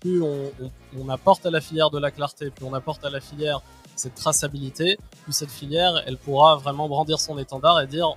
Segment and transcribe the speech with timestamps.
[0.00, 3.62] Plus on, apporte à la filière de la clarté, plus on apporte à la filière
[3.96, 8.14] cette traçabilité, plus cette filière, elle pourra vraiment brandir son étendard et dire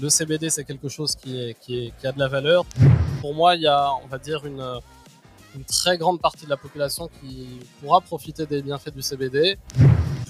[0.00, 2.64] le CBD c'est quelque chose qui, a de la valeur.
[3.20, 4.64] Pour moi, il y a, on va dire, une,
[5.54, 9.58] une très grande partie de la population qui pourra profiter des bienfaits du CBD.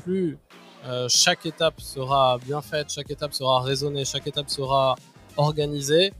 [0.03, 0.39] Plus
[0.87, 4.97] euh, chaque étape sera bien faite, chaque étape sera raisonnée, chaque étape sera
[5.37, 6.13] organisée,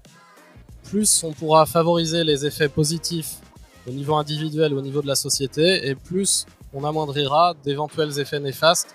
[0.85, 3.37] plus on pourra favoriser les effets positifs
[3.87, 8.95] au niveau individuel, au niveau de la société, et plus on amoindrira d'éventuels effets néfastes.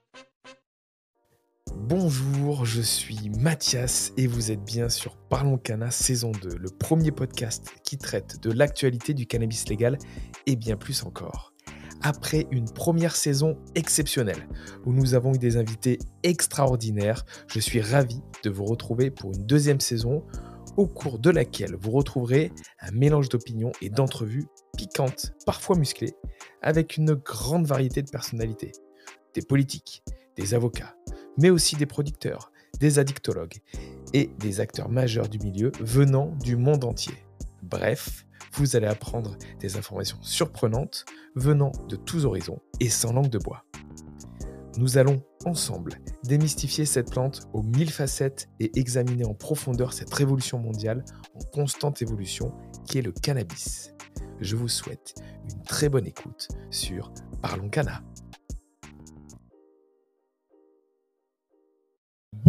[1.77, 7.11] Bonjour, je suis Mathias et vous êtes bien sur Parlons Cana saison 2, le premier
[7.11, 9.97] podcast qui traite de l'actualité du cannabis légal
[10.45, 11.53] et bien plus encore.
[12.01, 14.47] Après une première saison exceptionnelle
[14.85, 19.45] où nous avons eu des invités extraordinaires, je suis ravi de vous retrouver pour une
[19.45, 20.23] deuxième saison
[20.77, 26.15] au cours de laquelle vous retrouverez un mélange d'opinions et d'entrevues piquantes, parfois musclées,
[26.61, 28.71] avec une grande variété de personnalités.
[29.33, 30.03] Des politiques,
[30.37, 30.95] des avocats,
[31.37, 33.59] mais aussi des producteurs, des addictologues
[34.13, 37.15] et des acteurs majeurs du milieu venant du monde entier.
[37.61, 43.37] Bref, vous allez apprendre des informations surprenantes venant de tous horizons et sans langue de
[43.37, 43.63] bois.
[44.77, 50.59] Nous allons ensemble démystifier cette plante aux mille facettes et examiner en profondeur cette révolution
[50.59, 51.03] mondiale
[51.35, 52.53] en constante évolution
[52.85, 53.93] qui est le cannabis.
[54.39, 55.15] Je vous souhaite
[55.51, 57.11] une très bonne écoute sur
[57.41, 58.01] Parlons Cana.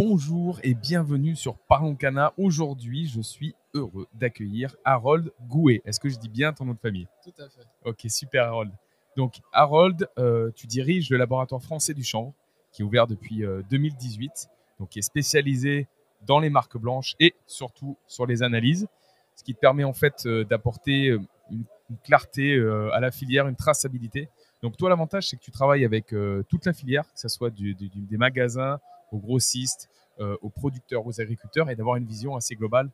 [0.05, 2.33] Bonjour et bienvenue sur Parlons Cana.
[2.37, 5.81] Aujourd'hui, je suis heureux d'accueillir Harold Gouet.
[5.85, 7.07] Est-ce que je dis bien ton nom de famille?
[7.23, 7.61] Tout à fait.
[7.85, 8.73] Ok, super Harold.
[9.15, 12.33] Donc Harold, euh, tu diriges le laboratoire français du chanvre
[12.73, 15.87] qui est ouvert depuis euh, 2018, donc qui est spécialisé
[16.27, 18.87] dans les marques blanches et surtout sur les analyses,
[19.35, 23.09] ce qui te permet en fait euh, d'apporter euh, une, une clarté euh, à la
[23.09, 24.27] filière, une traçabilité.
[24.61, 27.51] Donc toi, l'avantage, c'est que tu travailles avec euh, toute la filière, que ce soit
[27.51, 28.81] du- du- du- des magasins
[29.13, 32.89] aux grossistes, euh, aux producteurs, aux agriculteurs, et d'avoir une vision assez globale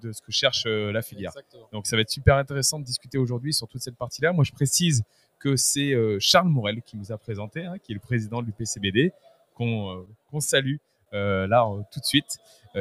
[0.00, 1.30] de ce que cherche euh, la filière.
[1.30, 1.68] Exactement.
[1.72, 4.32] Donc ça va être super intéressant de discuter aujourd'hui sur toute cette partie-là.
[4.32, 5.04] Moi, je précise
[5.38, 8.46] que c'est euh, Charles Morel qui nous a présenté, hein, qui est le président de
[8.46, 9.12] l'UPCBD,
[9.54, 10.76] qu'on euh, salue
[11.12, 12.38] euh, là euh, tout de suite,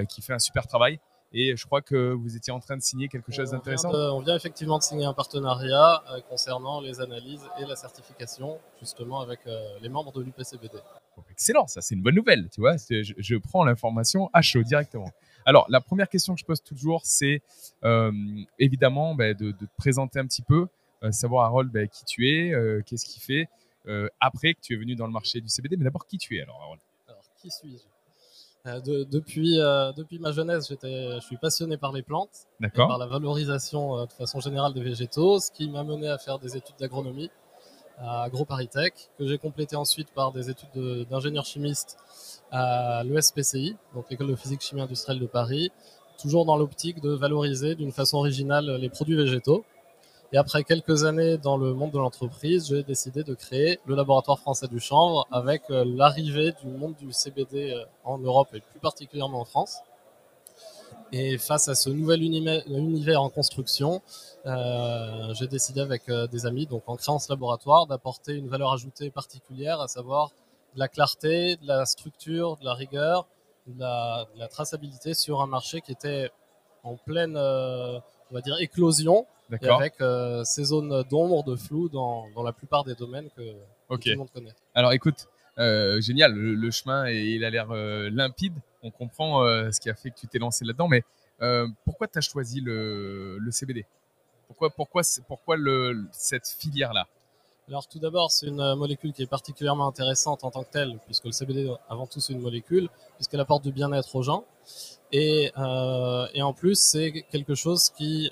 [0.08, 1.00] qui fait un super travail.
[1.34, 3.90] Et je crois que vous étiez en train de signer quelque chose d'intéressant.
[3.94, 9.42] On vient effectivement de signer un partenariat concernant les analyses et la certification, justement avec
[9.82, 10.78] les membres de l'UPCBD.
[11.30, 12.78] Excellent, ça c'est une bonne nouvelle, tu vois.
[12.78, 15.12] Je, je prends l'information à chaud directement.
[15.46, 17.42] Alors, la première question que je pose toujours, c'est
[17.84, 18.12] euh,
[18.60, 20.68] évidemment bah, de, de te présenter un petit peu,
[21.04, 23.48] euh, savoir Harold bah, qui tu es, euh, qu'est-ce qu'il fait,
[24.20, 26.44] après que tu es venu dans le marché du CBD, mais d'abord qui tu es
[26.44, 26.82] alors Harold?
[27.08, 27.84] Alors, qui suis-je?
[28.64, 29.56] De- depuis,
[29.98, 34.12] depuis ma jeunesse, j'étais, je suis passionné par les plantes, et par la valorisation de
[34.12, 37.32] façon générale des végétaux, ce qui m'a mené à faire des études d'agronomie
[38.00, 41.98] à AgroParisTech, que j'ai complété ensuite par des études de- d'ingénieur chimiste
[42.52, 45.72] à l'ESPCI, donc l'école de physique chimie industrielle de Paris,
[46.22, 49.64] toujours dans l'optique de valoriser d'une façon originale les produits végétaux.
[50.34, 54.40] Et après quelques années dans le monde de l'entreprise, j'ai décidé de créer le laboratoire
[54.40, 58.80] français du chanvre avec euh, l'arrivée du monde du CBD euh, en Europe et plus
[58.80, 59.80] particulièrement en France.
[61.14, 64.02] Et face à ce nouvel univers, en construction,
[64.46, 68.72] euh, j'ai décidé avec euh, des amis, donc en créant ce laboratoire, d'apporter une valeur
[68.72, 70.32] ajoutée particulière, à savoir
[70.74, 73.28] de la clarté, de la structure, de la rigueur,
[73.68, 76.32] de la, de la traçabilité sur un marché qui était
[76.84, 78.00] en pleine, euh,
[78.32, 79.26] on va dire, éclosion,
[79.62, 83.42] et avec euh, ces zones d'ombre, de flou dans, dans la plupart des domaines que,
[83.90, 84.54] tout le monde connaît.
[84.74, 88.54] Alors écoute, génial, le, le chemin il a l'air limpide.
[88.84, 91.04] On comprend euh, ce qui a fait que tu t'es lancé là-dedans, mais
[91.42, 93.86] euh, pourquoi tu as choisi le, CBD
[94.48, 95.58] Pourquoi, pourquoi, pourquoi
[96.12, 97.08] cette filière-là?
[97.68, 100.98] Alors tout d'abord, c'est une euh, molécule qui est particulièrement intéressante en tant que telle,
[101.06, 104.46] puisque le CBD, avant tout, c'est une molécule, puisqu'elle apporte du bien-être aux gens.
[105.14, 108.32] Et, en plus, c'est quelque chose qui,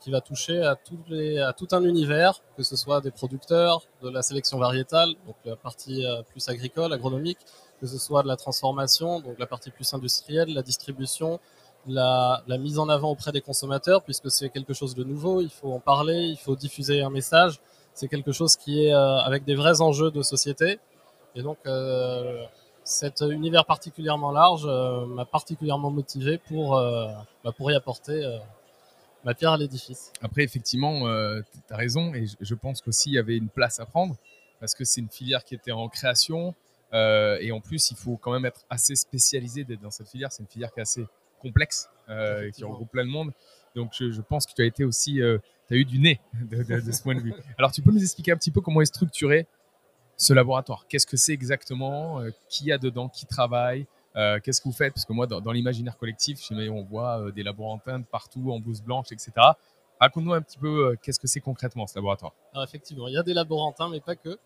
[0.00, 4.58] qui va toucher à, tout un univers, que ce soit des producteurs, de la sélection
[4.58, 7.38] variétale, donc la partie plus agricole, agronomique,
[7.80, 11.40] que ce soit de la transformation, donc la partie plus industrielle, la distribution,
[11.86, 15.72] la, mise en avant auprès des consommateurs, puisque c'est quelque chose de nouveau, il faut
[15.72, 17.60] en parler, il faut diffuser un message.
[17.94, 20.78] c'est quelque chose qui est euh, avec des vrais enjeux de société.
[21.34, 22.44] Et donc, euh,
[22.84, 26.76] cet univers particulièrement large euh, m'a particulièrement motivé pour,
[27.44, 28.38] bah, pour y apporter
[29.24, 30.12] ma pierre à l'édifice.
[30.22, 32.14] Après, effectivement, tu as raison.
[32.14, 34.16] Et je pense qu'aussi, il y avait une place à prendre
[34.60, 36.54] parce que c'est une filière qui était en création.
[36.92, 40.32] Euh, et en plus, il faut quand même être assez spécialisé d'être dans cette filière.
[40.32, 41.06] C'est une filière qui est assez
[41.40, 43.32] complexe, euh, qui regroupe plein de monde.
[43.74, 45.14] Donc, je, je pense que tu as été aussi,
[45.68, 47.32] tu as eu du nez de, de- de ce point de vue.
[47.58, 49.46] Alors, tu peux nous expliquer un petit peu comment est structuré
[50.16, 50.86] ce laboratoire?
[50.88, 52.20] Qu'est-ce que c'est exactement?
[52.20, 53.08] Euh, Qui y a dedans?
[53.08, 53.86] Qui travaille?
[54.16, 54.92] Euh, Qu'est-ce que vous faites?
[54.92, 58.58] Parce que moi, dans, dans l'imaginaire collectif, on voit euh, des laborantins de partout en
[58.58, 59.30] blouse blanche, etc.
[60.00, 62.32] Raconte-nous un petit peu euh, qu'est-ce que c'est concrètement ce laboratoire?
[62.54, 64.38] Alors effectivement, il y a des laborantins, mais pas que.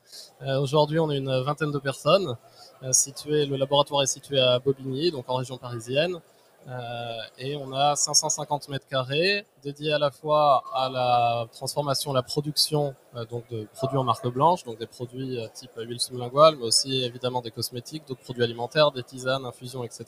[0.43, 2.37] Euh, Aujourd'hui, on est une vingtaine de personnes.
[2.83, 6.19] Euh, situé, le laboratoire est situé à Bobigny, donc en région parisienne.
[6.67, 12.23] Euh, et on a 550 mètres carrés dédiés à la fois à la transformation, la
[12.23, 16.57] production euh, donc de produits en marque blanche, donc des produits euh, type huile sublinguale,
[16.57, 20.05] mais aussi évidemment des cosmétiques, d'autres produits alimentaires, des tisanes, infusions, etc.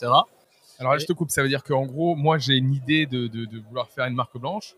[0.79, 3.05] Alors là, Et- je te coupe, ça veut dire qu'en gros, moi, j'ai une idée
[3.07, 4.75] de, de- de vouloir faire une marque blanche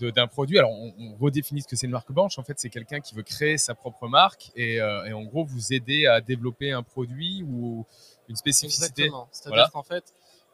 [0.00, 0.58] d'un produit.
[0.58, 2.38] Alors, on, on redéfinit ce que c'est une marque blanche.
[2.38, 5.44] En fait, c'est quelqu'un qui veut créer sa propre marque et, euh, et en gros,
[5.44, 7.84] vous aider à développer un produit ou
[8.28, 9.04] une spécificité.
[9.04, 9.28] Exactement.
[9.32, 9.70] C'est-à-dire Voilà.
[9.72, 10.04] qu'en fait,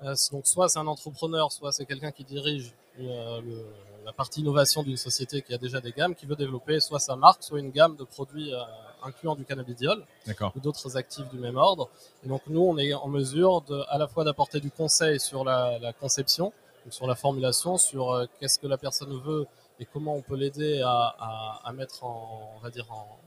[0.04, 3.64] euh, donc soit c'est un entrepreneur, soit c'est quelqu'un qui dirige euh, le-
[4.04, 7.14] la partie innovation d'une société qui a déjà des gammes, qui veut développer soit sa
[7.16, 8.58] marque, soit une gamme de produits euh,
[9.04, 10.52] incluant du cannabidiol D'accord.
[10.56, 11.88] ou d'autres actifs du même ordre.
[12.24, 15.44] Et donc nous, on est en mesure de, à la fois d'apporter du conseil sur
[15.44, 16.52] la, la conception,
[16.90, 19.46] sur la formulation, sur euh, qu'est-ce que la personne veut
[19.80, 23.18] et comment on peut l'aider à, à- à mettre en, on va dire en-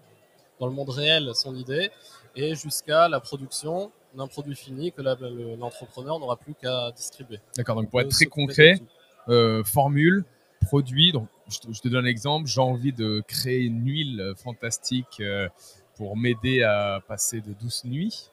[0.60, 1.92] dans le monde réel son idée,
[2.36, 7.40] et jusqu'à la production d'un produit fini que l'entrepreneur n'aura plus qu'à distribuer.
[7.58, 7.76] D'accord.
[7.76, 8.80] Donc, pour être Euh, très concret,
[9.28, 10.24] euh, formule,
[10.62, 11.12] produit.
[11.12, 12.48] Donc, je te, je te donne un exemple.
[12.48, 15.50] J'ai envie de créer une huile fantastique euh,
[15.98, 18.30] pour m'aider à passer de douces nuits.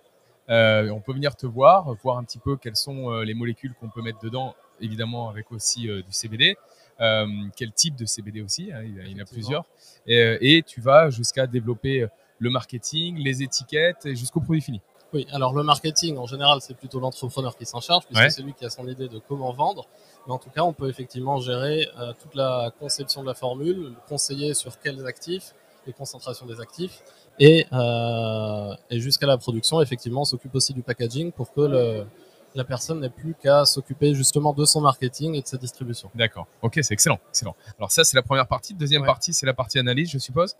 [0.49, 3.89] Euh, on peut venir te voir, voir un petit peu quelles sont les molécules qu'on
[3.89, 6.57] peut mettre dedans, évidemment avec aussi euh, du CBD.
[7.01, 7.27] Euh,
[7.57, 9.65] quel type de CBD aussi, hein, il, y en a plusieurs.
[10.07, 12.07] Et, euh, et tu vas jusqu'à développer
[12.39, 14.81] le marketing, les étiquettes et jusqu'au produit fini.
[15.15, 18.31] Oui, alors le marketing, en général, c'est plutôt l'entrepreneur qui s'en charge, puisque Ouais.
[18.31, 19.87] c'est lui qui a son idée de comment vendre.
[20.27, 23.93] Mais en tout cas, on peut effectivement gérer euh, toute la conception de la formule,
[24.09, 25.55] conseiller sur quels actifs,
[25.87, 27.03] les concentrations des actifs,
[27.39, 32.07] et, euh, et jusqu'à la production, effectivement, on s'occupe aussi du packaging pour que le-
[32.55, 36.11] la personne n'ait plus qu'à s'occuper justement de son marketing et de sa distribution.
[36.15, 36.47] D'accord.
[36.63, 37.57] Ok, c'est excellent, excellent.
[37.79, 38.75] Alors ça, c'est la première partie.
[38.75, 39.07] Deuxième Ouais.
[39.07, 40.55] partie, c'est la partie analyse, je suppose.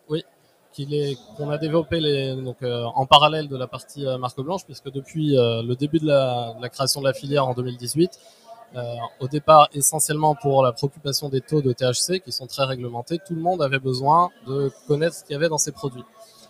[0.73, 4.41] qu'il est qu'on a développé les, donc, euh, en parallèle de la partie euh, marque
[4.41, 7.53] blanche, puisque depuis euh, le début de la, de la création de la filière en
[7.53, 8.19] 2018,
[8.75, 13.19] euh, au départ essentiellement pour la préoccupation des taux de THC qui sont très réglementés,
[13.19, 16.05] tout le monde avait besoin de connaître ce qu'il y avait dans ces produits.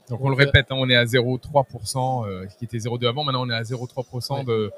[0.08, 3.42] Donc on le répète, hein, on est à 0,3%, euh, qui était 0,2 avant, maintenant
[3.44, 4.70] on est à 0,3% de,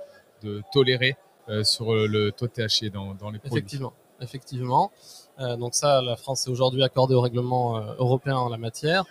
[0.45, 1.17] de toléré
[1.49, 3.59] euh, sur euh, le taux THC dans, les produits.
[3.59, 4.93] Effectivement, effectivement.
[5.41, 9.05] Euh, donc ça, la France est aujourd'hui accordée au règlement européen en la matière.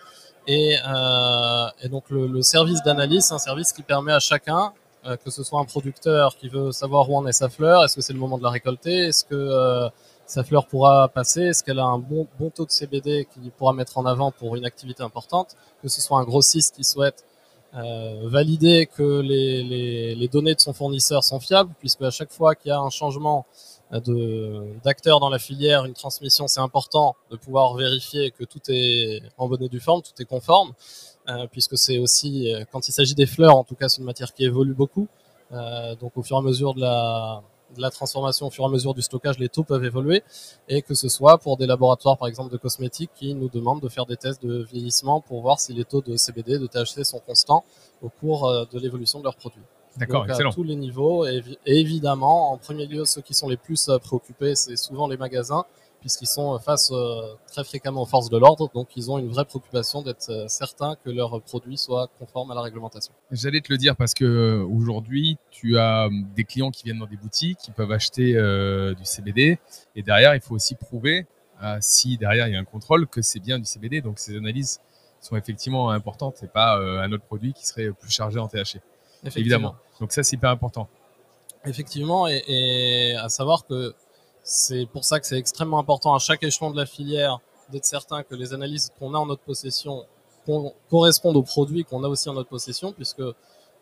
[0.46, 0.76] Et,
[1.90, 4.72] donc le, service d'analyse, c'est un service qui permet à chacun,
[5.24, 8.02] que ce soit un producteur qui veut savoir où en est sa fleur, est-ce que
[8.02, 9.88] c'est le moment de la récolter, est-ce que
[10.26, 13.72] sa fleur pourra passer, est-ce qu'elle a un bon, bon taux de CBD qu'il pourra
[13.72, 17.24] mettre en avant pour une activité importante, que ce soit un grossiste qui souhaite
[17.76, 22.32] euh, valider que les, les, les données de son fournisseur sont fiables, puisque à chaque
[22.32, 23.46] fois qu'il y a un changement
[24.84, 29.48] d'acteurs dans la filière, une transmission, c'est important de pouvoir vérifier que tout est en
[29.48, 30.72] bonne et due forme, tout est conforme,
[31.28, 34.04] euh, puisque c'est aussi, euh, quand il s'agit des fleurs, en tout cas, c'est une
[34.04, 35.08] matière qui évolue beaucoup.
[35.52, 37.42] Euh, donc, au fur et à mesure de la,
[37.74, 40.22] de la transformation, au fur et à mesure du stockage, les taux peuvent évoluer,
[40.68, 43.88] et que ce soit pour des laboratoires, par exemple, de cosmétiques, qui nous demandent de
[43.88, 47.20] faire des tests de vieillissement pour voir si les taux de CBD, de THC sont
[47.20, 47.64] constants
[48.02, 49.62] au cours euh, de l'évolution de leurs produits.
[49.96, 50.52] D'accord, Donc, à excellent.
[50.52, 51.26] tous les niveaux.
[51.26, 55.06] Et, et évidemment, en premier lieu, ceux qui sont les plus euh, préoccupés, c'est souvent
[55.06, 55.64] les magasins,
[56.04, 58.70] puisqu'ils sont euh, face euh, très fréquemment aux forces de l'ordre.
[58.74, 62.54] Donc, ils ont une vraie préoccupation d'être euh, certains que leurs produits soient conformes à
[62.54, 63.14] la réglementation.
[63.30, 67.06] J'allais te le dire parce que aujourd'hui, tu as hum, des clients qui viennent dans
[67.06, 69.58] des boutiques, qui peuvent acheter euh, du CBD,
[69.96, 71.26] et derrière, il faut aussi prouver,
[71.62, 74.02] euh, si derrière il y a un contrôle, que c'est bien du CBD.
[74.02, 74.80] Donc ces analyses
[75.22, 78.82] sont effectivement importantes, et pas euh, un autre produit qui serait plus chargé en THC.
[79.36, 79.74] Évidemment.
[80.00, 80.86] Donc ça, c'est hyper important.
[81.64, 83.94] Effectivement, et, et à savoir que
[84.44, 88.22] c'est pour ça que c'est extrêmement important à chaque échelon de la filière d'être certain
[88.22, 90.04] que les analyses qu'on a en notre possession
[90.90, 93.22] correspondent aux produits qu'on a aussi en notre possession, puisque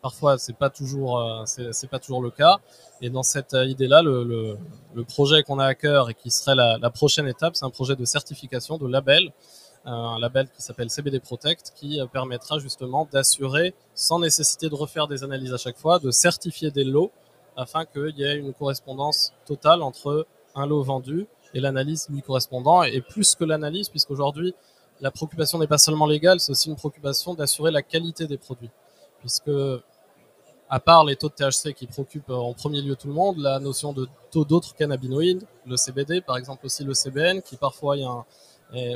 [0.01, 2.59] parfois c'est pas toujours euh, c'est pas toujours le cas.
[3.01, 4.57] Et dans cette euh, idée-là, le,
[5.09, 8.05] projet qu'on a à cœur et qui serait la, prochaine étape, c'est un projet de
[8.05, 9.33] certification, de label,
[9.83, 15.09] un label qui s'appelle CBD Protect, qui euh, permettra justement d'assurer, sans nécessité de refaire
[15.09, 17.11] des analyses à chaque fois, de certifier des lots
[17.57, 22.83] afin qu'il y ait une correspondance totale entre un lot vendu et l'analyse lui correspondant.
[22.83, 24.53] Et plus que l'analyse, puisqu'aujourd'hui,
[25.01, 28.69] la préoccupation n'est pas seulement légale, c'est aussi une préoccupation d'assurer la qualité des produits.
[29.19, 29.51] Puisque,
[30.69, 33.59] à part les taux de THC qui préoccupent en premier lieu tout le monde, la
[33.59, 38.25] notion de taux d'autres cannabinoïdes, le CBD, par exemple aussi le CBN, qui parfois un,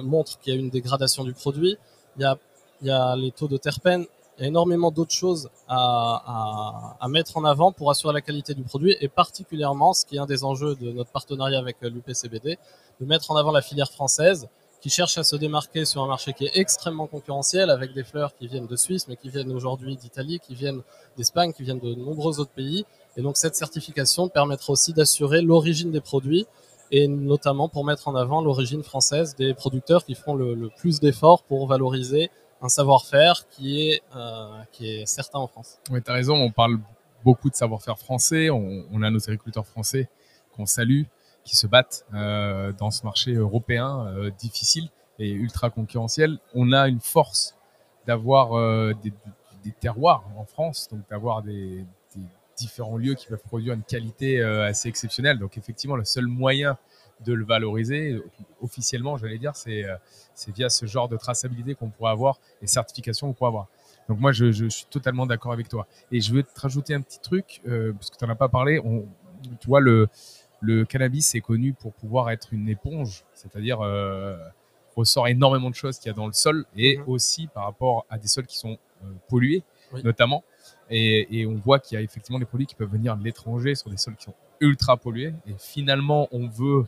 [0.01, 1.77] montre qu'il y a une dégradation du produit.
[2.17, 2.37] Il y a,
[2.81, 4.05] il y a les taux de terpènes.
[4.39, 9.93] Énormément d'autres choses à, mettre en avant pour assurer la qualité du produit et particulièrement,
[9.93, 12.59] ce qui est un des enjeux de notre partenariat avec l'UPCBD,
[13.01, 14.47] de mettre en avant la filière française
[14.79, 18.35] qui cherche à se démarquer sur un marché qui est extrêmement concurrentiel avec des fleurs
[18.35, 20.81] qui viennent de Suisse mais qui viennent aujourd'hui d'Italie, qui viennent
[21.17, 22.85] d'Espagne, qui viennent de nombreux autres pays.
[23.15, 26.45] Et donc cette certification permettra aussi d'assurer l'origine des produits
[26.91, 31.41] et notamment pour mettre en avant l'origine française des producteurs qui font le plus d'efforts
[31.41, 32.29] pour valoriser
[32.61, 35.79] un savoir-faire qui est euh, qui est certain en France.
[35.91, 36.79] Oui, tu as raison, on parle
[37.23, 40.09] beaucoup de savoir-faire français, on, a nos agriculteurs français
[40.55, 41.03] qu'on salue,
[41.43, 46.39] qui se battent euh, dans ce marché européen euh, difficile et ultra concurrentiel.
[46.53, 47.55] On a une force
[48.05, 49.11] d'avoir euh, des,
[49.63, 51.85] des, terroirs en France, donc d'avoir des,
[52.15, 52.21] des
[52.57, 55.39] différents lieux qui peuvent produire une qualité euh, assez exceptionnelle.
[55.39, 56.77] Donc effectivement, le seul moyen
[57.25, 58.19] de le valoriser
[58.61, 59.95] officiellement, j'allais dire, c'est euh,
[60.55, 63.67] via ce genre de traçabilité qu'on pourrait avoir et certification qu'on pourrait avoir.
[64.07, 65.87] Donc moi, je, je suis totalement d'accord avec toi.
[66.11, 68.49] Et je veux te rajouter un petit truc, euh, parce que tu n'en as pas
[68.49, 68.79] parlé.
[68.79, 69.05] On,
[69.59, 70.07] tu vois, le,
[70.61, 74.37] le cannabis est connu pour pouvoir être une éponge, c'est-à-dire euh,
[74.95, 77.03] ressort énormément de choses qu'il y a dans le sol et mmh.
[77.07, 80.01] aussi par rapport à des sols qui sont euh, pollués, oui.
[80.03, 80.43] notamment.
[80.89, 83.75] Et, et, on voit qu'il y a effectivement des produits qui peuvent venir de l'étranger
[83.75, 85.33] sur des sols qui sont ultra pollués.
[85.47, 86.85] Et finalement, on veut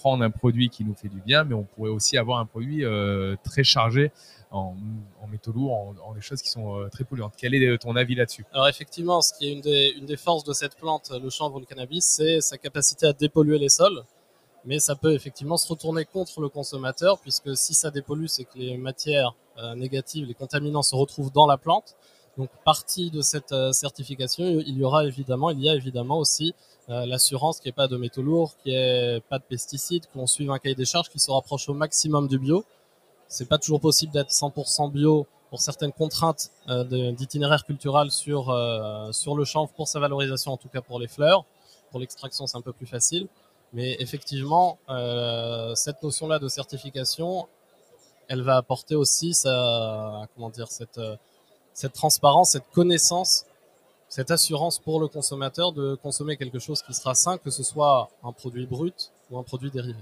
[0.00, 2.84] prendre un produit qui nous fait du bien, mais on pourrait aussi avoir un produit
[2.84, 4.10] euh, très chargé
[4.50, 4.74] en,
[5.30, 7.34] métaux lourds, en, des choses qui sont euh, très polluantes.
[7.36, 8.44] Quel est ton avis là-dessus?
[8.52, 11.60] Alors effectivement, ce qui est une des, une des forces de cette plante, le chanvre
[11.60, 14.02] le cannabis, c'est sa capacité à dépolluer les sols.
[14.64, 18.58] Mais ça peut effectivement se retourner contre le consommateur, puisque si ça dépollue, c'est que
[18.58, 21.96] les matières euh, négatives, les contaminants se retrouvent dans la plante.
[22.40, 26.54] Donc, partie de cette euh, certification, il y aura évidemment, il y a évidemment aussi
[26.88, 30.50] euh, l'assurance n'y ait pas de métaux lourds, n'y ait pas de pesticides, qu'on suive
[30.50, 32.64] un cahier des charges qui se rapproche au maximum du bio.
[33.28, 38.44] C'est pas toujours possible d'être 100% bio pour certaines contraintes euh, d'itinéraire culturel sur
[39.12, 41.44] sur le chanvre pour sa valorisation, en tout cas pour les fleurs.
[41.90, 43.26] Pour l'extraction, c'est un peu plus facile.
[43.74, 44.78] Mais effectivement,
[45.74, 47.48] cette notion-là de certification,
[48.28, 50.98] elle va apporter aussi sa, comment dire, cette,
[51.72, 53.46] cette transparence, cette connaissance,
[54.08, 58.10] cette assurance pour le consommateur de consommer quelque chose qui sera sain, que ce soit
[58.24, 59.98] un produit brut ou un produit dérivé.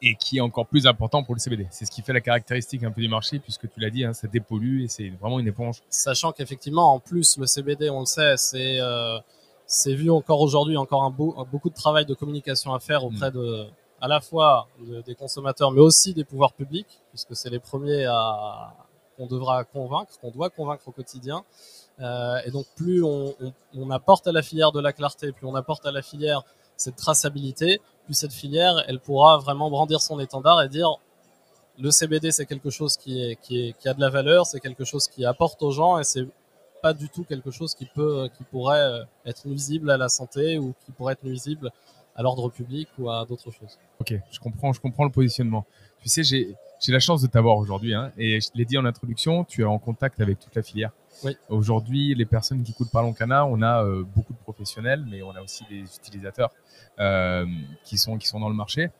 [0.00, 1.68] Et qui est encore plus important pour le CBD.
[1.70, 4.14] C'est ce qui fait la caractéristique un peu du marché, puisque tu l'as dit, hein,
[4.14, 5.82] ça dépollue et c'est vraiment une éponge.
[5.90, 9.18] Sachant qu'effectivement, en plus, le CBD, on le sait, c'est euh,
[9.66, 13.04] c'est vu encore aujourd'hui, encore un, beau, un, beaucoup de travail de communication à faire
[13.04, 13.34] auprès mmh.
[13.34, 13.66] de,
[14.00, 18.04] à la fois de, des consommateurs, mais aussi des pouvoirs publics, puisque c'est les premiers
[18.06, 18.74] à
[19.16, 21.44] qu'on devra convaincre, qu'on doit convaincre au quotidien.
[22.00, 23.34] Euh, et donc, plus on,
[23.90, 26.42] apporte à la filière de la clarté, plus on apporte à la filière
[26.76, 30.96] cette traçabilité, plus cette filière, elle pourra vraiment brandir son étendard et dire
[31.78, 35.24] le CBD, c'est quelque chose qui, qui, a de la valeur, c'est quelque chose qui
[35.24, 36.26] apporte aux gens et c'est
[36.82, 40.74] pas du tout quelque chose qui peut, qui pourrait être nuisible à la santé ou
[40.84, 41.70] qui pourrait être nuisible
[42.14, 43.78] à l'ordre public ou à d'autres choses.
[44.00, 45.64] Ok, je comprends, je comprends le positionnement.
[46.02, 46.56] Tu sais, j'ai
[46.90, 49.78] la chance de t'avoir aujourd'hui, hein, et je l'ai dit en introduction, tu es en
[49.78, 50.90] contact avec toute la filière.
[51.22, 51.36] Oui.
[51.48, 55.30] Aujourd'hui, les personnes qui écoutent Parlons Cana, on a euh, beaucoup de professionnels, mais on
[55.30, 56.50] a aussi des utilisateurs
[56.98, 57.46] euh,
[57.84, 58.90] qui sont qui sont dans le marché.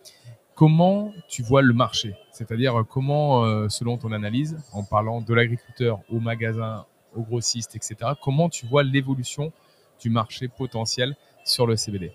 [0.54, 2.14] Comment tu vois le marché?
[2.30, 6.84] C'est-à-dire comment, euh, selon ton analyse, en parlant de l'agriculteur au magasin,
[7.16, 8.12] au grossiste, etc.
[8.22, 9.52] Comment tu vois l'évolution
[9.98, 12.12] du marché potentiel sur le CBD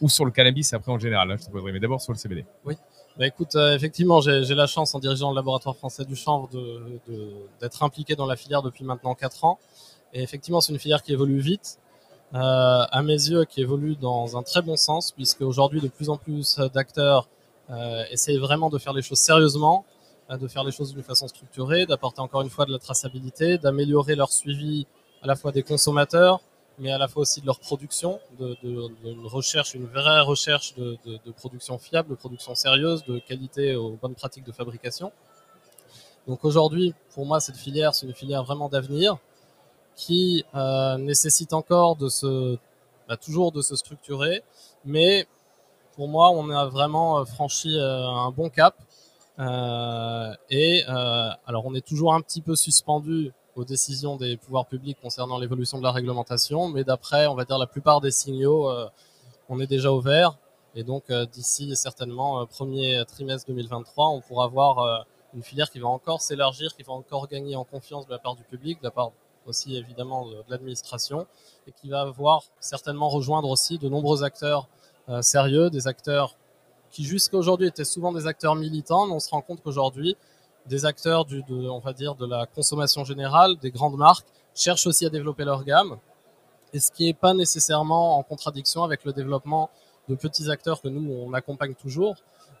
[0.00, 2.18] ou sur le cannabis après en général, hein, je te poserai, mais d'abord sur le
[2.18, 2.44] CBD.
[2.64, 2.76] Oui.
[3.18, 6.48] Bah écoute, euh, effectivement, j'ai la chance en dirigeant le laboratoire français du chanvre
[7.60, 9.58] d'être impliqué dans la filière depuis maintenant 4 ans.
[10.14, 11.78] Et effectivement, c'est une filière qui évolue vite,
[12.34, 16.10] euh, à mes yeux, qui évolue dans un très bon sens, puisque aujourd'hui, de plus
[16.10, 17.28] en plus d'acteurs
[17.70, 19.84] euh, essayent vraiment de faire les choses sérieusement,
[20.30, 23.58] euh, de faire les choses d'une façon structurée, d'apporter encore une fois de la traçabilité,
[23.58, 24.86] d'améliorer leur suivi
[25.22, 26.40] à la fois des consommateurs,
[26.78, 28.56] mais à la fois aussi de leur production, de,
[29.26, 34.44] recherche, une vraie recherche de, production fiable, de production sérieuse, de qualité aux bonnes pratiques
[34.44, 35.12] de fabrication.
[36.26, 39.16] Donc aujourd'hui, pour moi, cette filière, c'est une filière vraiment d'avenir
[39.96, 42.56] qui euh, nécessite encore de se,
[43.08, 44.42] bah, toujours de se structurer,
[44.84, 45.26] mais
[45.96, 48.76] pour moi, on a vraiment franchi euh, un bon cap
[49.38, 54.66] Euh, et euh, alors, on est toujours un petit peu suspendu aux décisions des pouvoirs
[54.66, 58.70] publics concernant l'évolution de la réglementation, mais d'après, on va dire, la plupart des signaux,
[58.70, 58.88] euh,
[59.48, 60.38] on est déjà au vert.
[60.74, 64.98] Et donc, euh, d'ici certainement euh, premier trimestre 2023, on pourra avoir euh,
[65.34, 68.36] une filière qui va encore s'élargir, qui va encore gagner en confiance de la part
[68.36, 69.10] du public, de la part
[69.46, 71.26] aussi évidemment de, l'administration,
[71.66, 74.68] et qui va voir certainement rejoindre aussi de nombreux acteurs
[75.22, 76.36] sérieux, des acteurs
[76.90, 80.18] qui jusqu'à aujourd'hui étaient souvent des acteurs militants, mais on se rend compte qu'aujourd'hui,
[80.68, 84.86] des acteurs du, de, on va dire, de la consommation générale, des grandes marques, cherchent
[84.86, 85.96] aussi à développer leur gamme,
[86.74, 89.70] et ce qui n'est pas nécessairement en contradiction avec le développement
[90.08, 92.16] de petits acteurs que nous, on accompagne toujours,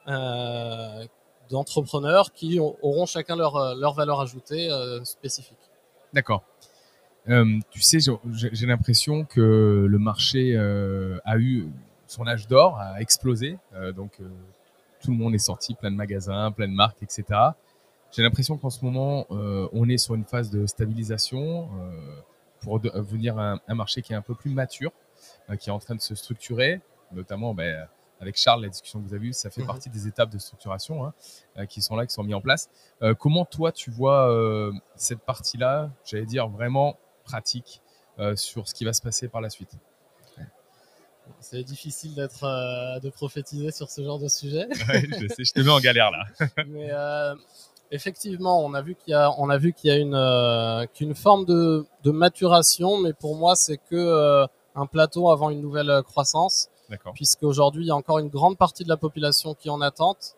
[0.06, 1.04] euh,
[1.50, 5.58] d'entrepreneurs qui ont- auront chacun leur, euh, leur valeur ajoutée euh, spécifique.
[6.12, 6.42] D'accord.
[7.70, 11.68] Tu sais, j'ai- l'impression que le marché a eu
[12.06, 13.58] son âge d'or, a explosé.
[13.94, 14.12] Donc,
[15.02, 17.22] tout le monde est sorti, plein de magasins, plein de marques, etc.
[18.12, 22.20] J'ai l'impression qu'en ce moment, euh, on est sur une phase de stabilisation euh,
[22.60, 24.92] pour de- venir un, un marché qui est un peu plus mature,
[25.50, 26.80] euh, qui est en train de se structurer,
[27.12, 27.86] notamment ben,
[28.20, 29.66] avec Charles, la discussion que vous avez eue, ça fait Mhm.
[29.68, 31.06] partie des étapes de structuration
[31.56, 32.68] hein, qui sont là, qui sont mis en place.
[33.02, 37.80] Euh, comment toi, tu vois euh, cette partie-là, j'allais dire vraiment pratique,
[38.18, 39.70] euh, sur ce qui va se passer par la suite?
[41.40, 42.40] C'est difficile d'être,
[43.00, 44.66] de prophétiser sur ce genre de sujet.
[44.88, 46.24] Ouais, je sais, je te mets en galère là.
[46.66, 46.90] Mais
[47.90, 50.86] effectivement, on a vu qu'il y a, on a vu qu'il y a une, euh,
[50.94, 55.60] qu'une forme de, de maturation, mais pour moi, c'est que euh, un plateau avant une
[55.60, 57.12] nouvelle euh, croissance, D'accord.
[57.14, 60.34] puisqu'aujourd'hui, il y a encore une grande partie de la population qui est en attente,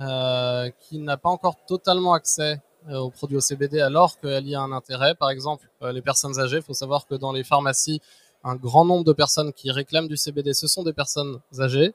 [0.00, 4.60] euh, qui n'a pas encore totalement accès aux produits au CBD, alors qu'il y a
[4.62, 5.14] un intérêt.
[5.14, 8.00] Par exemple, les personnes âgées, il faut savoir que dans les pharmacies,
[8.42, 11.92] un grand nombre de personnes qui réclament du CBD, ce sont des personnes âgées.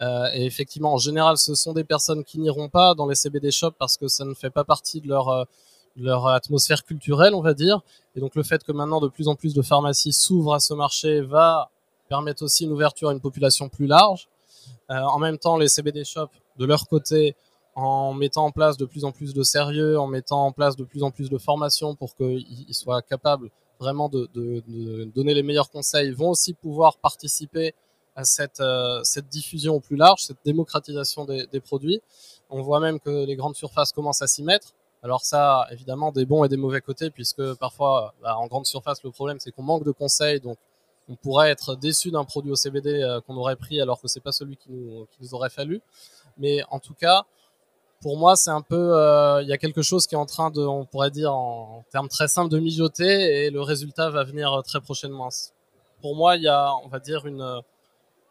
[0.00, 3.50] Euh, et effectivement, en général, ce sont des personnes qui n'iront pas dans les CBD
[3.50, 5.44] shops parce que ça ne fait pas partie de leur, euh,
[5.96, 7.80] leur atmosphère culturelle, on va dire.
[8.14, 10.72] Et donc, le fait que maintenant de plus en plus de pharmacies s'ouvrent à ce
[10.72, 11.70] marché va
[12.08, 14.28] permettre aussi une ouverture à une population plus large.
[14.90, 17.36] Euh, en même temps, les CBD shops, de leur côté,
[17.74, 20.84] en mettant en place de plus en plus de sérieux, en mettant en place de
[20.84, 24.28] plus en plus de formations pour qu'ils ils soient capables vraiment de
[25.14, 27.74] donner les meilleurs conseils, vont aussi pouvoir participer
[28.16, 32.00] à cette, euh, cette diffusion au plus large, cette démocratisation des, produits.
[32.50, 34.74] On voit même que les grandes surfaces commencent à s'y mettre.
[35.02, 39.02] Alors ça, évidemment, des bons et des mauvais côtés, puisque parfois, bah, en grande surface,
[39.02, 40.58] le problème, c'est qu'on manque de conseils, donc
[41.08, 44.20] on pourrait être déçu d'un produit au CBD euh, qu'on aurait pris alors que c'est
[44.20, 45.80] pas celui qui nous, aurait fallu.
[46.36, 47.24] Mais en tout cas,
[48.00, 50.50] pour moi, c'est un peu, euh, il y a quelque chose qui est en train
[50.50, 54.62] de, on pourrait dire en termes très simples, de mijoter et le résultat va venir
[54.64, 55.28] très prochainement.
[56.00, 57.62] Pour moi, il y a, on va dire, une,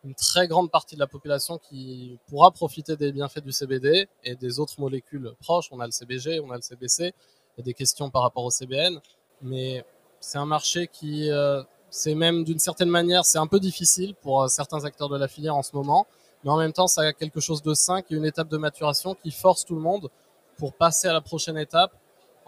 [0.04, 4.36] une très grande partie de la population qui pourra profiter des bienfaits du CBD et
[4.36, 5.68] des autres molécules proches.
[5.72, 7.14] On a le CBG, on a le CBC.
[7.58, 9.00] Il y a des questions par rapport au CBN,
[9.42, 9.84] mais
[10.20, 14.44] c'est un marché qui, euh, c'est même d'une certaine manière, c'est un peu difficile pour
[14.44, 16.08] euh, certains acteurs de la filière en ce moment
[16.44, 18.58] mais en même temps, ça a quelque chose de sain, qui est une étape de
[18.58, 20.10] maturation qui force tout le monde
[20.58, 21.92] pour passer à la prochaine étape.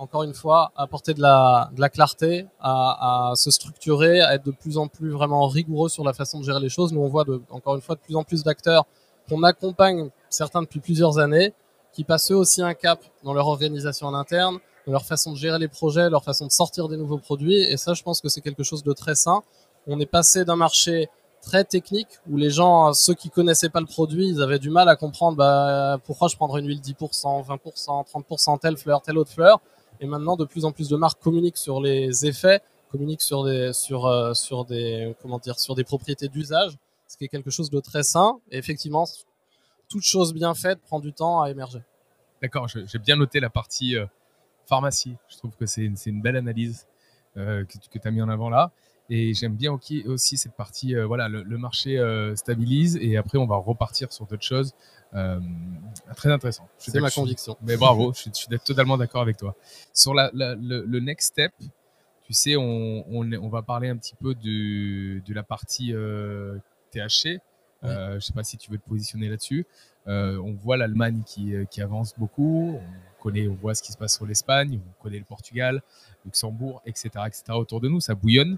[0.02, 4.88] Encore une fois, apporter de la, clarté, à, se structurer, à être de plus en
[4.88, 6.92] plus vraiment rigoureux sur la façon de gérer les choses.
[6.92, 8.88] Nous, on voit encore une fois de plus en plus d'acteurs
[9.30, 11.54] qu'on accompagne, certains depuis plusieurs années,
[11.94, 15.38] qui passent eux aussi un cap dans leur organisation en interne, dans leur façon de
[15.38, 17.62] gérer les projets, leur façon de sortir des nouveaux produits.
[17.62, 19.44] Et ça, je pense que c'est quelque chose de très sain.
[19.86, 21.10] On est passé d'un marché
[21.44, 24.90] très technique où les gens, ceux qui connaissaient pas le produit, ils avaient du mal
[24.90, 29.32] à comprendre bah, pourquoi je prendrais une huile 10%, 20%, 30%, telle fleur, telle autre
[29.32, 29.60] fleur.
[30.02, 32.62] Et maintenant, de plus en plus de marques communiquent sur les effets,
[32.92, 36.74] communiquent sur des, sur, euh, sur des, comment dire, sur des propriétés d'usage,
[37.08, 38.40] ce qui est quelque chose de très sain.
[38.50, 39.06] Et effectivement,
[39.90, 41.82] toute chose bien faite prend du temps à émerger.
[42.42, 44.08] D'accord, j'ai bien noté la partie euh,
[44.66, 45.16] pharmacie.
[45.30, 46.88] Je trouve que c'est une, une, belle analyse
[47.38, 48.72] euh, que, que tu as mis en avant là.
[49.13, 53.38] Et j'aime bien aussi cette partie, euh, voilà, le, le marché euh, stabilise et après
[53.38, 54.74] on va repartir sur d'autres choses.
[55.13, 55.38] Euh,
[56.15, 56.65] très intéressant.
[56.78, 57.58] C'est ma conviction.
[57.62, 59.54] Mais bravo, je suis, je suis totalement d'accord avec toi.
[59.93, 61.52] Sur la, la, le, le, next step,
[62.24, 65.91] tu sais, on, on, on, va parler un petit peu de, de la partie
[66.91, 67.41] THC.
[67.84, 67.89] Oui.
[67.89, 69.67] Je sais pas si tu veux te positionner là-dessus.
[70.06, 72.80] On voit l'Allemagne qui, qui avance beaucoup.
[72.80, 74.80] On connaît, on voit ce qui se passe sur l'Espagne.
[74.88, 75.82] On connaît le Portugal,
[76.24, 77.43] Luxembourg, etc., etc.
[77.50, 78.58] Autour de nous, ça bouillonne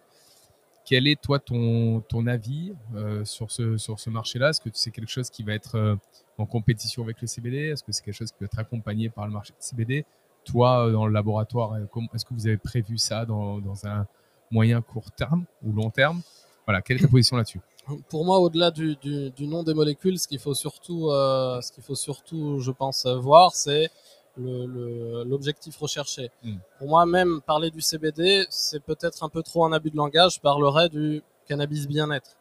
[0.86, 4.50] quel est toi ton, ton avis euh, sur ce, sur ce marché-là?
[4.50, 5.96] Est-ce que c'est quelque chose qui va être euh,
[6.38, 9.26] en compétition avec le CBD Est-ce que c'est quelque chose qui va être accompagné par
[9.26, 10.06] le marché CBD
[10.46, 11.78] Toi, euh, dans le laboratoire,
[12.14, 14.06] est-ce que vous avez prévu ça dans, dans, un
[14.52, 16.22] moyen court terme ou long terme?
[16.66, 17.62] Voilà, quelle est ta position là-dessus?
[18.10, 22.60] Pour moi, au-delà du, du, nom des molécules, ce qu'il faut ce qu'il faut surtout,
[22.60, 23.90] je pense, voir, c'est
[24.38, 26.32] l'objectif recherché.
[26.44, 26.56] Mm.
[26.80, 30.36] Pour moi, même parler du CBD, c'est peut-être un peu trop un abus de langage.
[30.36, 32.38] Je parlerais du cannabis bien-être.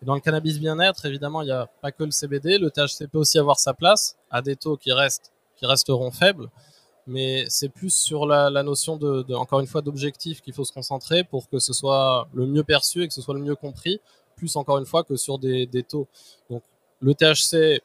[0.00, 2.58] Et dans le cannabis bien-être, évidemment, il n'y a pas que le CBD.
[2.58, 6.48] Le THC peut aussi avoir sa place à des taux qui restent, qui resteront faibles.
[7.06, 10.64] Mais c'est plus sur la, la notion de, de, encore une fois, d'objectif qu'il faut
[10.64, 13.56] se concentrer pour que ce soit le mieux perçu et que ce soit le mieux
[13.56, 14.00] compris,
[14.36, 16.06] plus encore une fois que sur des, des taux.
[16.50, 16.62] Donc,
[17.00, 17.82] le THC,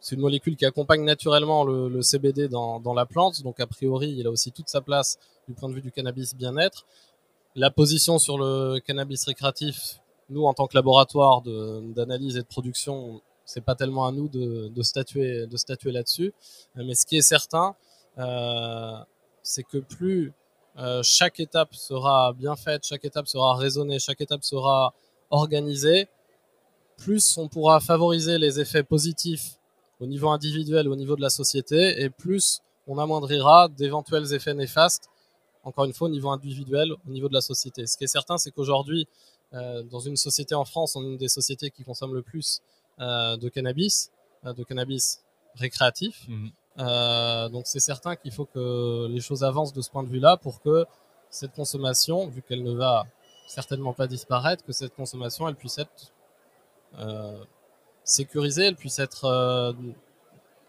[0.00, 3.42] c'est une molécule qui accompagne naturellement le, CBD dans, la plante.
[3.42, 6.34] Donc, a priori, il a aussi toute sa place du point de vue du cannabis
[6.34, 6.86] bien-être.
[7.56, 13.22] La position sur le cannabis récréatif nous, en tant que laboratoire d'analyse et de production,
[13.44, 16.34] c'est pas tellement à nous de, de statuer, de statuer là-dessus.
[16.76, 17.74] Mais ce qui est certain,
[18.18, 18.98] euh,
[19.42, 20.32] c'est que plus
[20.76, 24.92] euh, chaque étape sera bien faite, chaque étape sera raisonnée, chaque étape sera
[25.30, 26.08] organisée,
[26.98, 29.57] plus on pourra favoriser les effets positifs
[30.00, 35.08] au niveau individuel, au niveau de la société, et plus on amoindrira d'éventuels effets néfastes,
[35.62, 37.86] encore une fois, au niveau individuel, au niveau de la société.
[37.86, 39.06] Ce qui est certain, c'est qu'aujourd'hui,
[39.54, 42.60] euh, dans une société en France, on est une des sociétés qui consomme le plus
[43.00, 44.10] euh, de cannabis,
[44.44, 45.22] euh, de cannabis
[45.54, 46.26] récréatif.
[46.28, 47.48] Mmh.
[47.50, 50.60] donc c'est certain qu'il faut que les choses avancent de ce point de vue-là pour
[50.60, 50.86] que
[51.28, 53.04] cette consommation, vu qu'elle ne va
[53.48, 56.12] certainement pas disparaître, que cette consommation, elle puisse être
[58.08, 59.74] sécurisée, elle puisse être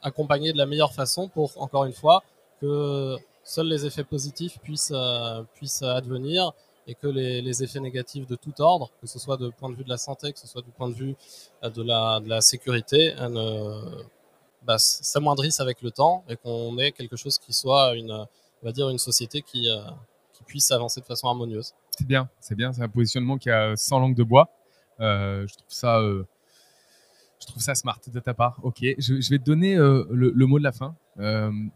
[0.01, 2.23] accompagnée de la meilleure façon pour, encore une fois,
[2.61, 4.93] que seuls les effets positifs puissent,
[5.55, 6.53] puissent advenir
[6.89, 9.75] et que les, les, effets négatifs de tout ordre, que ce soit de point de
[9.75, 11.15] vue de la santé, que ce soit du point de vue
[11.63, 13.81] euh, de la, de la sécurité, euh,
[14.63, 18.71] bah, s'amoindrissent avec le temps et qu'on ait quelque chose qui soit une, on va
[18.71, 19.81] dire une société qui, euh,
[20.33, 21.73] qui puisse avancer de façon harmonieuse.
[21.91, 24.49] C'est bien, c'est bien, c'est un positionnement qui a sans langue de bois.
[24.99, 26.25] Euh, je trouve ça, euh,
[27.39, 28.59] je trouve ça smart de ta part.
[28.63, 30.95] Ok, je, je vais te donner euh, le, le, mot de la fin.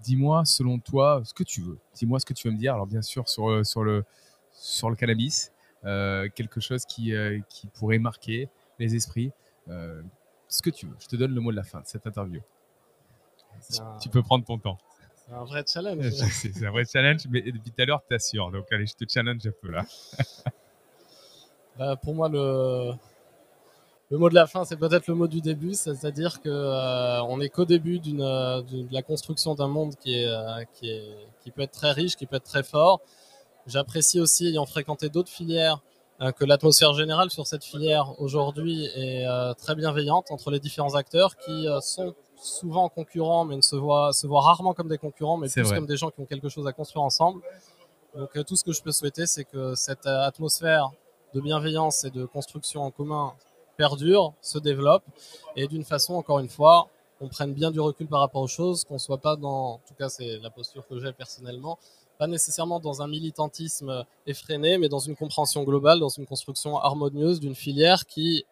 [0.03, 1.77] Dis-moi, selon toi, ce que tu veux.
[1.95, 2.73] Dis-moi ce que tu veux me dire.
[2.73, 4.05] Alors bien sûr sur sur le
[4.53, 5.51] sur le cannabis,
[5.85, 8.49] euh, quelque chose qui, euh, qui pourrait marquer
[8.79, 9.31] les esprits.
[9.69, 10.01] Euh,
[10.47, 10.95] ce que tu veux.
[10.99, 12.41] Je te donne le mot de la fin de cette interview.
[13.79, 13.97] Un...
[13.97, 14.77] Tu peux prendre ton temps.
[15.15, 16.09] C'est un vrai challenge.
[16.31, 18.51] c'est un vrai challenge, mais depuis tout à l'heure, tu assures.
[18.51, 19.85] Donc, allez, je te challenge un peu là.
[21.77, 22.91] bah, pour moi, le,
[24.13, 27.37] le mot de la fin, c'est peut-être le mot du début, c'est-à-dire que euh, on
[27.37, 31.51] n'est qu'au début d'une, de la construction d'un monde qui est, euh, qui est, qui
[31.51, 33.01] peut être très riche, qui peut être très fort,
[33.65, 35.79] J'apprécie aussi, ayant fréquenté d'autres filières,
[36.21, 40.95] euh, que l'atmosphère générale sur cette filière aujourd'hui est euh, très bienveillante entre les différents
[40.95, 44.97] acteurs qui euh, sont souvent concurrents, mais ne se voient, se voient rarement comme des
[44.97, 45.75] concurrents, mais plus vrai.
[45.77, 47.41] comme des gens qui ont quelque chose à construire ensemble.
[48.15, 50.91] Donc tout ce que je peux souhaiter, c'est que cette atmosphère
[51.33, 53.33] de bienveillance et de construction en commun
[53.77, 55.03] perdure, se développe,
[55.55, 56.87] et d'une façon, encore une fois,
[57.21, 59.93] on prenne bien du recul par rapport aux choses, qu'on soit pas dans, en tout
[59.93, 61.77] cas c'est la posture que j'ai personnellement,
[62.17, 67.39] pas nécessairement dans un militantisme effréné, mais dans une compréhension globale, dans une construction harmonieuse
[67.39, 68.45] d'une filière qui,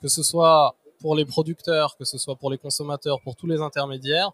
[0.00, 3.60] que ce soit pour les producteurs, que ce soit pour les consommateurs, pour tous les
[3.60, 4.32] intermédiaires,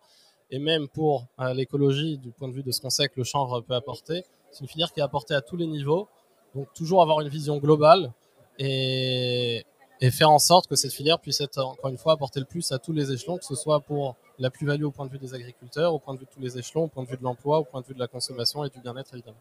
[0.50, 3.24] et même pour euh, l'écologie, du point de vue de ce qu'on sait que le
[3.24, 6.08] chanvre peut apporter, c'est une filière qui est apportée à tous les niveaux.
[6.54, 8.12] Donc toujours avoir une vision globale
[8.58, 9.64] et,
[10.00, 12.72] et faire en sorte que cette filière puisse être, encore une fois, apporter le plus
[12.72, 15.34] à tous les échelons, que ce soit pour la plus-value au point de vue des
[15.34, 17.58] agriculteurs, au point de vue de tous les échelons, au point de vue de l'emploi,
[17.58, 19.40] au point de vue de la consommation et du bien-être évidemment.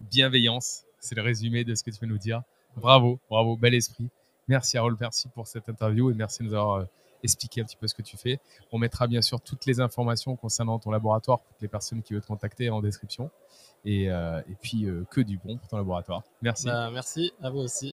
[0.00, 2.42] Bienveillance, c'est le résumé de ce que tu veux nous dire.
[2.76, 4.08] Bravo, bravo, bel esprit.
[4.48, 6.84] Merci Harold, merci pour cette interview et merci de nous avoir euh,
[7.22, 8.38] expliqué un petit peu ce que tu fais.
[8.72, 12.22] On mettra bien sûr toutes les informations concernant ton laboratoire pour les personnes qui veulent
[12.22, 13.30] te contacter en description.
[13.86, 16.22] Et, euh, et puis euh, que du bon pour ton laboratoire.
[16.42, 16.66] Merci.
[16.66, 17.92] Bah, merci à vous aussi.